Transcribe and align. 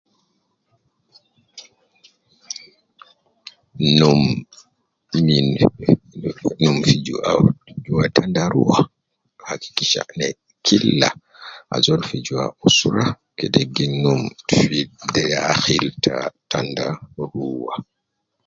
Num 3.99 4.21
,min, 5.27 5.47
num 6.63 6.77
fi 6.87 6.95
ju 7.05 7.15
jua 7.83 8.05
tandarua, 8.15 8.77
hakikisha 9.47 10.01
ne 10.17 10.27
kila 10.65 11.09
ajol 11.75 12.01
fi 12.09 12.17
jua 12.25 12.45
usra 12.67 13.05
kede 13.37 13.61
gi 13.73 13.85
num 14.01 14.21
te, 15.13 15.23
akhil 15.53 15.85
te 16.03 16.11
tandarua 16.51 17.75